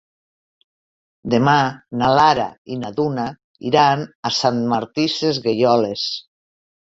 Demà 1.33 1.57
na 2.01 2.07
Lara 2.19 2.47
i 2.75 2.79
na 2.85 2.89
Duna 3.01 3.27
iran 3.71 4.01
a 4.29 4.33
Sant 4.39 4.59
Martí 4.71 5.07
Sesgueioles. 5.17 6.07